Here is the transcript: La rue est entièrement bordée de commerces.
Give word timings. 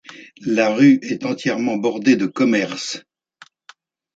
La 0.47 0.69
rue 0.73 0.97
est 1.03 1.27
entièrement 1.27 1.77
bordée 1.77 2.15
de 2.15 2.25
commerces. 2.25 3.03